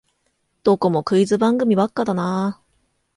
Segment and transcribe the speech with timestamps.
[0.63, 2.61] どこもクイズ番組ばっかだなあ